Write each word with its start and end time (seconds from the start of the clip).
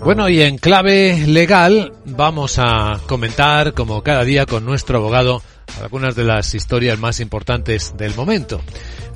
Bueno, 0.00 0.28
y 0.28 0.40
en 0.42 0.58
clave 0.58 1.26
legal 1.26 1.92
vamos 2.04 2.58
a 2.58 3.00
comentar, 3.06 3.74
como 3.74 4.02
cada 4.02 4.24
día, 4.24 4.46
con 4.46 4.64
nuestro 4.64 4.98
abogado 4.98 5.42
algunas 5.82 6.14
de 6.16 6.24
las 6.24 6.54
historias 6.54 6.98
más 6.98 7.20
importantes 7.20 7.96
del 7.96 8.14
momento. 8.14 8.60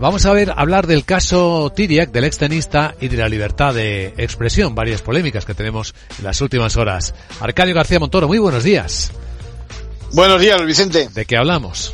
Vamos 0.00 0.24
a 0.24 0.32
ver, 0.32 0.52
hablar 0.56 0.86
del 0.86 1.04
caso 1.04 1.70
Tiriac, 1.74 2.10
del 2.10 2.24
extenista 2.24 2.94
y 3.00 3.08
de 3.08 3.18
la 3.18 3.28
libertad 3.28 3.74
de 3.74 4.14
expresión, 4.16 4.74
varias 4.74 5.02
polémicas 5.02 5.44
que 5.44 5.54
tenemos 5.54 5.94
en 6.18 6.24
las 6.24 6.40
últimas 6.40 6.76
horas. 6.76 7.14
Arcadio 7.40 7.74
García 7.74 8.00
Montoro, 8.00 8.26
muy 8.26 8.38
buenos 8.38 8.64
días. 8.64 9.12
Buenos 10.12 10.40
días, 10.40 10.64
Vicente. 10.64 11.08
¿De 11.12 11.24
qué 11.26 11.36
hablamos? 11.36 11.92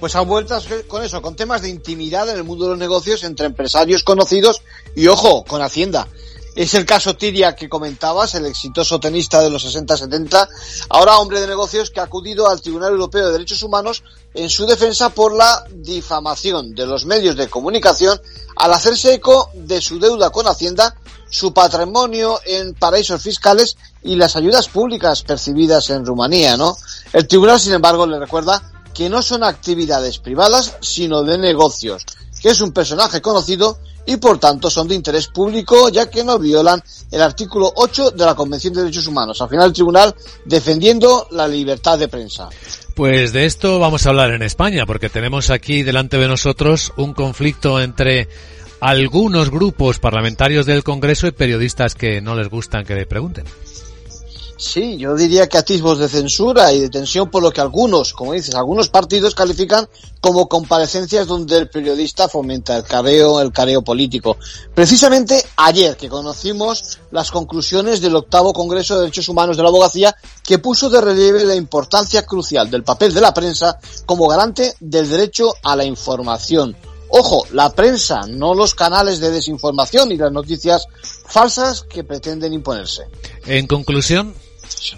Pues 0.00 0.16
a 0.16 0.22
vueltas 0.22 0.66
con 0.88 1.04
eso, 1.04 1.22
con 1.22 1.36
temas 1.36 1.62
de 1.62 1.68
intimidad 1.68 2.28
en 2.28 2.36
el 2.36 2.44
mundo 2.44 2.64
de 2.64 2.70
los 2.70 2.78
negocios 2.78 3.22
entre 3.24 3.46
empresarios 3.46 4.02
conocidos 4.02 4.62
y, 4.94 5.06
ojo, 5.06 5.44
con 5.44 5.62
Hacienda. 5.62 6.08
Es 6.56 6.72
el 6.72 6.86
caso 6.86 7.14
Tiria 7.14 7.54
que 7.54 7.68
comentabas, 7.68 8.34
el 8.34 8.46
exitoso 8.46 8.98
tenista 8.98 9.42
de 9.42 9.50
los 9.50 9.66
60-70, 9.66 10.48
ahora 10.88 11.18
hombre 11.18 11.38
de 11.42 11.46
negocios 11.46 11.90
que 11.90 12.00
ha 12.00 12.04
acudido 12.04 12.48
al 12.48 12.62
Tribunal 12.62 12.92
Europeo 12.92 13.26
de 13.26 13.32
Derechos 13.32 13.62
Humanos 13.62 14.02
en 14.32 14.48
su 14.48 14.64
defensa 14.64 15.10
por 15.10 15.36
la 15.36 15.66
difamación 15.70 16.74
de 16.74 16.86
los 16.86 17.04
medios 17.04 17.36
de 17.36 17.50
comunicación 17.50 18.18
al 18.56 18.72
hacerse 18.72 19.12
eco 19.12 19.50
de 19.52 19.82
su 19.82 19.98
deuda 19.98 20.30
con 20.30 20.46
Hacienda, 20.46 20.96
su 21.28 21.52
patrimonio 21.52 22.40
en 22.46 22.72
paraísos 22.72 23.20
fiscales 23.20 23.76
y 24.02 24.16
las 24.16 24.34
ayudas 24.34 24.68
públicas 24.68 25.24
percibidas 25.24 25.90
en 25.90 26.06
Rumanía, 26.06 26.56
¿no? 26.56 26.74
El 27.12 27.28
tribunal, 27.28 27.60
sin 27.60 27.74
embargo, 27.74 28.06
le 28.06 28.18
recuerda 28.18 28.62
que 28.94 29.10
no 29.10 29.20
son 29.20 29.44
actividades 29.44 30.16
privadas, 30.20 30.78
sino 30.80 31.22
de 31.22 31.36
negocios, 31.36 32.06
que 32.46 32.52
es 32.52 32.60
un 32.60 32.70
personaje 32.70 33.20
conocido 33.20 33.76
y 34.06 34.18
por 34.18 34.38
tanto 34.38 34.70
son 34.70 34.86
de 34.86 34.94
interés 34.94 35.26
público 35.26 35.88
ya 35.88 36.08
que 36.08 36.22
no 36.22 36.38
violan 36.38 36.80
el 37.10 37.20
artículo 37.20 37.72
8 37.74 38.12
de 38.12 38.24
la 38.24 38.36
Convención 38.36 38.72
de 38.72 38.82
Derechos 38.82 39.08
Humanos. 39.08 39.42
Al 39.42 39.48
final 39.48 39.66
el 39.66 39.72
tribunal 39.72 40.14
defendiendo 40.44 41.26
la 41.32 41.48
libertad 41.48 41.98
de 41.98 42.06
prensa. 42.06 42.48
Pues 42.94 43.32
de 43.32 43.46
esto 43.46 43.80
vamos 43.80 44.06
a 44.06 44.10
hablar 44.10 44.30
en 44.30 44.42
España 44.42 44.86
porque 44.86 45.08
tenemos 45.08 45.50
aquí 45.50 45.82
delante 45.82 46.18
de 46.18 46.28
nosotros 46.28 46.92
un 46.96 47.14
conflicto 47.14 47.80
entre 47.80 48.28
algunos 48.78 49.50
grupos 49.50 49.98
parlamentarios 49.98 50.66
del 50.66 50.84
Congreso 50.84 51.26
y 51.26 51.32
periodistas 51.32 51.96
que 51.96 52.20
no 52.20 52.36
les 52.36 52.48
gustan 52.48 52.84
que 52.84 52.94
le 52.94 53.06
pregunten. 53.06 53.44
Sí, 54.58 54.96
yo 54.96 55.14
diría 55.14 55.48
que 55.48 55.58
atisbos 55.58 55.98
de 55.98 56.08
censura 56.08 56.72
y 56.72 56.80
de 56.80 56.88
tensión 56.88 57.30
por 57.30 57.42
lo 57.42 57.52
que 57.52 57.60
algunos, 57.60 58.14
como 58.14 58.32
dices, 58.32 58.54
algunos 58.54 58.88
partidos 58.88 59.34
califican 59.34 59.86
como 60.18 60.48
comparecencias 60.48 61.26
donde 61.26 61.58
el 61.58 61.68
periodista 61.68 62.26
fomenta 62.26 62.74
el 62.74 62.84
careo, 62.84 63.40
el 63.42 63.52
careo 63.52 63.82
político. 63.82 64.38
Precisamente 64.74 65.44
ayer 65.56 65.94
que 65.98 66.08
conocimos 66.08 66.98
las 67.10 67.30
conclusiones 67.30 68.00
del 68.00 68.16
octavo 68.16 68.54
Congreso 68.54 68.94
de 68.94 69.00
Derechos 69.02 69.28
Humanos 69.28 69.58
de 69.58 69.62
la 69.62 69.68
Abogacía 69.68 70.16
que 70.42 70.58
puso 70.58 70.88
de 70.88 71.02
relieve 71.02 71.44
la 71.44 71.54
importancia 71.54 72.24
crucial 72.24 72.70
del 72.70 72.82
papel 72.82 73.12
de 73.12 73.20
la 73.20 73.34
prensa 73.34 73.78
como 74.06 74.26
garante 74.26 74.74
del 74.80 75.10
derecho 75.10 75.52
a 75.62 75.76
la 75.76 75.84
información. 75.84 76.74
Ojo, 77.08 77.46
la 77.52 77.70
prensa, 77.70 78.22
no 78.26 78.54
los 78.54 78.74
canales 78.74 79.20
de 79.20 79.30
desinformación 79.30 80.10
y 80.12 80.16
las 80.16 80.32
noticias 80.32 80.86
falsas 81.26 81.82
que 81.82 82.04
pretenden 82.04 82.52
imponerse. 82.52 83.04
En 83.44 83.66
conclusión, 83.66 84.34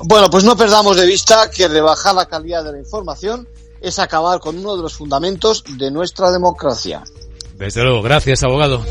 bueno, 0.05 0.31
pues 0.31 0.45
no 0.45 0.57
perdamos 0.57 0.97
de 0.97 1.07
vista 1.07 1.51
que 1.51 1.69
rebajar 1.69 2.15
la 2.15 2.27
calidad 2.27 2.65
de 2.65 2.73
la 2.73 2.79
información 2.79 3.49
es 3.81 3.99
acabar 3.99 4.41
con 4.41 4.59
uno 4.59 4.77
de 4.77 4.83
los 4.83 4.95
fundamentos 4.95 5.65
de 5.77 5.91
nuestra 5.91 6.31
democracia. 6.31 7.03
Desde 7.57 7.83
luego, 7.83 8.03
gracias, 8.03 8.43
abogado. 8.43 8.85